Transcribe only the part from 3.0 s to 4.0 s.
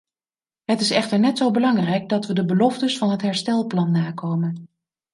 het herstelplan